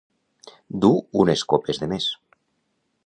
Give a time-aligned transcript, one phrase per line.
[0.85, 0.95] Dur
[1.25, 2.09] unes copes de més.